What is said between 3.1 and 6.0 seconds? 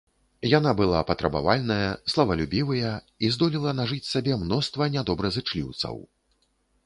і здолела нажыць сабе мноства нядобразычліўцаў.